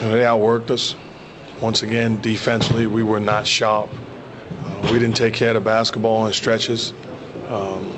And 0.00 0.12
they 0.12 0.20
outworked 0.20 0.70
us. 0.70 0.94
Once 1.60 1.82
again, 1.82 2.20
defensively, 2.22 2.86
we 2.86 3.02
were 3.02 3.20
not 3.20 3.46
sharp. 3.46 3.90
Uh, 4.64 4.88
we 4.92 4.98
didn't 4.98 5.16
take 5.16 5.34
care 5.34 5.48
of 5.48 5.54
the 5.54 5.60
basketball 5.60 6.26
in 6.26 6.32
stretches. 6.32 6.94
Um, 7.48 7.92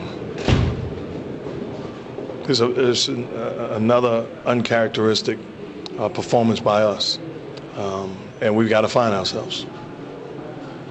there's, 2.45 2.61
a, 2.61 2.69
there's 2.69 3.09
an, 3.09 3.25
uh, 3.27 3.75
another 3.77 4.27
uncharacteristic 4.45 5.39
uh, 5.99 6.09
performance 6.09 6.59
by 6.59 6.83
us, 6.83 7.21
um, 7.77 8.17
and 8.41 8.57
we've 8.57 8.69
got 8.69 8.81
to 8.81 8.89
find 8.89 9.15
ourselves. 9.15 9.63
Do 9.63 9.69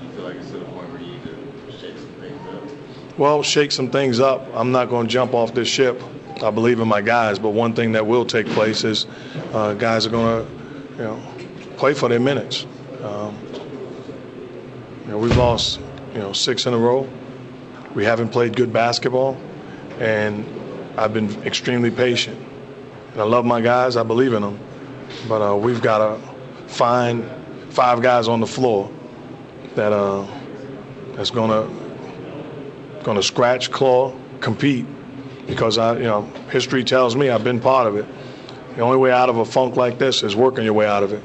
you 0.06 0.12
feel 0.14 0.24
like 0.24 0.36
it's 0.38 0.52
to 0.52 0.60
the 0.60 0.66
point 0.66 0.90
where 0.92 1.02
you 1.02 1.12
need 1.12 1.24
to 1.24 1.72
shake 1.78 1.98
some 1.98 2.14
things 2.22 2.40
up? 2.48 3.20
Well, 3.20 3.44
shake 3.44 3.74
some 3.74 3.92
things 3.92 4.22
up. 4.22 4.48
I'm 4.54 4.72
not 4.72 4.90
going 4.90 5.08
to 5.08 5.12
jump 5.12 5.34
off 5.34 5.54
this 5.54 5.68
ship. 5.68 6.02
I 6.42 6.52
believe 6.52 6.80
in 6.80 6.88
my 6.88 7.02
guys, 7.02 7.38
but 7.38 7.50
one 7.50 7.74
thing 7.74 7.92
that 7.92 8.08
will 8.08 8.26
take 8.26 8.48
place 8.48 8.86
is 8.86 9.06
uh, 9.54 9.74
guys 9.74 10.06
are 10.06 10.10
going 10.10 10.46
to, 10.46 10.61
you 10.98 11.04
know, 11.04 11.22
play 11.78 11.94
for 11.94 12.10
their 12.10 12.20
minutes. 12.20 12.66
Um, 13.02 13.38
you 15.06 15.08
know, 15.12 15.18
we've 15.18 15.36
lost, 15.38 15.80
you 16.14 16.20
know, 16.20 16.34
six 16.34 16.66
in 16.66 16.74
a 16.74 16.78
row. 16.78 17.10
We 17.96 18.06
haven't 18.06 18.30
played 18.30 18.56
good 18.56 18.72
basketball, 18.72 19.38
and 20.00 20.46
I've 20.98 21.14
been 21.14 21.44
extremely 21.44 21.92
patient. 21.92 22.40
And 23.14 23.22
I 23.22 23.26
love 23.26 23.46
my 23.46 23.62
guys. 23.62 23.98
I 23.98 24.04
believe 24.04 24.34
in 24.34 24.42
them, 24.42 24.60
but 25.28 25.42
uh, 25.42 25.56
we've 25.58 25.82
got 25.82 25.98
to 25.98 26.22
find 26.68 27.30
five 27.70 28.02
guys 28.02 28.28
on 28.28 28.40
the 28.40 28.48
floor 28.48 28.92
that 29.76 29.92
uh, 29.92 30.26
that's 31.14 31.32
going 31.32 31.50
to 33.04 33.24
scratch, 33.24 33.72
claw, 33.72 34.14
compete. 34.40 34.86
Because 35.48 35.78
I, 35.78 35.98
you 35.98 36.04
know, 36.04 36.22
history 36.50 36.84
tells 36.84 37.16
me 37.16 37.30
I've 37.30 37.44
been 37.44 37.60
part 37.60 37.88
of 37.88 37.96
it. 37.98 38.06
The 38.76 38.82
only 38.82 38.98
way 38.98 39.12
out 39.12 39.30
of 39.30 39.38
a 39.38 39.46
funk 39.46 39.76
like 39.76 40.00
this 40.00 40.24
is 40.24 40.36
working 40.36 40.64
your 40.64 40.74
way 40.74 40.88
out 40.88 41.04
of 41.04 41.12
it. 41.12 41.24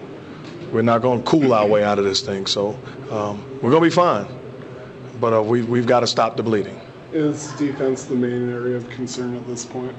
We're 0.72 0.82
not 0.82 1.00
going 1.00 1.22
to 1.22 1.24
cool 1.24 1.54
our 1.54 1.66
way 1.66 1.84
out 1.84 1.98
of 1.98 2.04
this 2.04 2.20
thing. 2.20 2.46
So 2.46 2.78
um, 3.10 3.44
we're 3.62 3.70
going 3.70 3.82
to 3.82 3.88
be 3.88 3.90
fine. 3.90 4.26
But 5.20 5.32
uh, 5.32 5.42
we, 5.42 5.62
we've 5.62 5.86
got 5.86 6.00
to 6.00 6.06
stop 6.06 6.36
the 6.36 6.42
bleeding. 6.42 6.80
Is 7.12 7.52
defense 7.52 8.04
the 8.04 8.16
main 8.16 8.50
area 8.50 8.76
of 8.76 8.90
concern 8.90 9.36
at 9.36 9.46
this 9.46 9.64
point? 9.64 9.96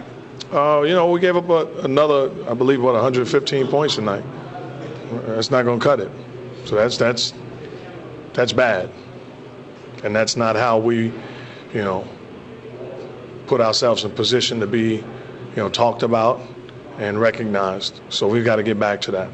Uh, 0.52 0.84
you 0.86 0.94
know, 0.94 1.10
we 1.10 1.20
gave 1.20 1.36
up 1.36 1.50
a, 1.50 1.66
another, 1.80 2.30
I 2.50 2.54
believe, 2.54 2.82
what 2.82 2.94
115 2.94 3.68
points 3.68 3.96
tonight. 3.96 4.24
That's 5.26 5.50
not 5.50 5.64
going 5.64 5.80
to 5.80 5.84
cut 5.84 6.00
it. 6.00 6.12
So 6.66 6.76
that's 6.76 6.98
that's 6.98 7.34
that's 8.34 8.52
bad, 8.52 8.90
and 10.04 10.14
that's 10.14 10.36
not 10.36 10.58
how 10.58 10.78
we, 10.78 11.14
you 11.74 11.84
know, 11.84 12.06
put 13.48 13.62
ourselves 13.62 14.04
in 14.04 14.12
position 14.12 14.60
to 14.60 14.68
be, 14.68 14.96
you 14.96 15.56
know, 15.56 15.70
talked 15.70 16.04
about 16.04 16.42
and 16.98 17.20
recognized. 17.20 18.02
So 18.10 18.28
we've 18.28 18.46
got 18.46 18.58
to 18.58 18.64
get 18.64 18.80
back 18.80 19.02
to 19.02 19.12
that. 19.12 19.30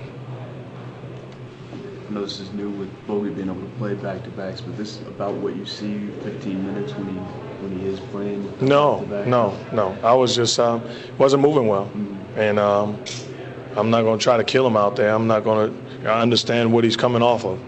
I 1.74 2.14
know 2.14 2.22
this 2.22 2.40
is 2.40 2.52
new 2.54 2.70
with 2.70 2.90
Bogut 3.08 3.36
being 3.36 3.50
able 3.50 3.62
to 3.62 3.76
play 3.78 3.96
back 3.96 4.24
to 4.24 4.30
backs, 4.32 4.62
but 4.62 4.78
this 4.78 5.00
is 5.00 5.08
about 5.08 5.34
what 5.36 5.56
you 5.56 5.66
see 5.66 6.08
15 6.22 6.66
minutes 6.66 6.94
when 6.94 7.08
he 7.08 7.20
when 7.64 7.80
he 7.80 7.88
is 7.88 8.00
playing. 8.12 8.54
No, 8.62 9.02
no, 9.26 9.58
no. 9.72 9.98
I 10.04 10.14
was 10.14 10.36
just 10.36 10.60
um, 10.60 10.84
wasn't 11.18 11.42
moving 11.42 11.68
well, 11.68 11.90
and 12.36 12.60
um, 12.60 13.02
I'm 13.76 13.90
not 13.90 14.04
going 14.04 14.20
to 14.20 14.24
try 14.24 14.38
to 14.38 14.44
kill 14.44 14.68
him 14.68 14.78
out 14.78 14.96
there. 14.96 15.10
I'm 15.10 15.28
not 15.28 15.44
going 15.44 15.74
to. 15.74 16.10
I 16.12 16.22
understand 16.22 16.72
what 16.74 16.84
he's 16.84 16.98
coming 16.98 17.22
off 17.24 17.46
of, 17.46 17.60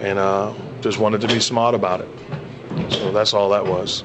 and 0.00 0.18
uh, 0.18 0.52
just 0.80 0.98
wanted 0.98 1.20
to 1.20 1.28
be 1.28 1.38
smart 1.38 1.74
about 1.74 2.00
it. 2.00 2.08
So 2.88 3.12
that's 3.12 3.34
all 3.34 3.50
that 3.50 3.66
was. 3.66 4.02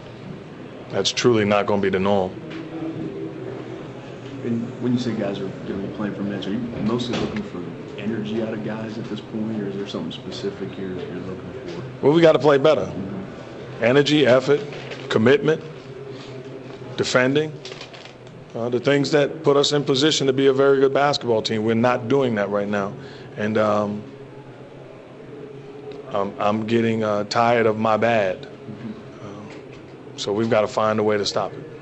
That's 0.90 1.12
truly 1.12 1.46
not 1.46 1.66
going 1.66 1.82
to 1.82 1.86
be 1.86 1.90
the 1.90 2.00
norm. 2.00 2.40
And 4.48 4.82
when 4.82 4.94
you 4.94 5.00
say 5.00 5.14
guys 5.14 5.40
are 5.40 5.48
going 5.48 5.82
to 5.82 5.88
be 5.88 5.94
playing 5.96 6.16
for 6.16 6.22
minutes, 6.22 6.48
are 6.48 6.52
you 6.52 6.60
mostly 6.86 7.20
looking 7.20 7.44
for 7.44 7.62
energy 8.00 8.42
out 8.42 8.54
of 8.54 8.64
guys 8.64 8.98
at 8.98 9.04
this 9.06 9.20
point, 9.20 9.62
or 9.62 9.68
is 9.68 9.76
there 9.76 9.88
something 9.88 10.14
specific 10.14 10.70
you're, 10.78 10.94
you're 10.94 11.20
looking 11.20 11.68
for? 11.68 11.84
Well, 12.02 12.14
we 12.14 12.22
got 12.22 12.32
to 12.32 12.40
play 12.40 12.58
better. 12.58 12.90
Energy, 13.82 14.26
effort, 14.26 14.62
commitment, 15.10 15.62
defending. 16.96 17.52
Uh, 18.56 18.70
the 18.70 18.80
things 18.80 19.12
that 19.12 19.44
put 19.44 19.58
us 19.58 19.74
in 19.74 19.84
position 19.84 20.28
to 20.28 20.34
be 20.34 20.48
a 20.48 20.54
very 20.54 20.80
good 20.80 20.94
basketball 20.94 21.42
team. 21.42 21.66
We're 21.66 21.76
not 21.76 22.08
doing 22.08 22.36
that 22.36 22.50
right 22.50 22.70
now. 22.70 22.94
And 23.36 23.58
um, 23.58 24.02
I'm, 26.12 26.34
I'm 26.40 26.68
getting 26.68 27.04
uh, 27.04 27.26
tired 27.26 27.66
of 27.66 27.78
my 27.78 27.98
bad. 27.98 28.48
Uh, 28.48 29.28
so 30.16 30.32
we've 30.32 30.50
got 30.50 30.62
to 30.62 30.68
find 30.68 31.00
a 31.00 31.04
way 31.04 31.18
to 31.18 31.26
stop 31.26 31.52
it. 31.52 31.77